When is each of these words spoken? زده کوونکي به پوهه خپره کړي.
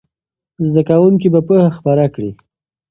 زده 0.69 0.81
کوونکي 0.89 1.27
به 1.33 1.39
پوهه 1.47 1.69
خپره 1.77 2.05
کړي. 2.15 2.31